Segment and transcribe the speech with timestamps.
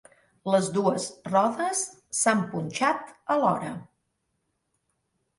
[0.51, 1.03] Les dues
[1.33, 1.83] rodes
[2.19, 3.69] s'han punxat alhora.